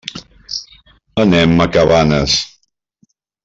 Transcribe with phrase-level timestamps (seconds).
[1.25, 2.41] Anem a Cabanes.